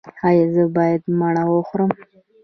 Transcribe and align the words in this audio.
ایا 0.27 0.45
زه 0.53 0.63
باید 0.75 1.01
مڼه 1.19 1.43
وخورم؟ 1.47 1.91